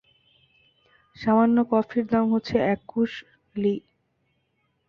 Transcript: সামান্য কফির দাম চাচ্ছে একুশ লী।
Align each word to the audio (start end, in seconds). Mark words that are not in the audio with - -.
সামান্য 1.15 1.57
কফির 1.71 2.05
দাম 2.11 2.25
চাচ্ছে 2.33 2.57
একুশ 2.73 3.11
লী। 3.55 3.75